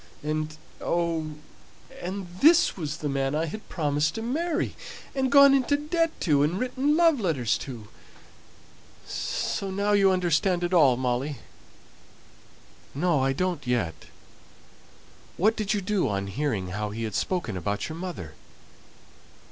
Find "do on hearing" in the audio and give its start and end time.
15.81-16.69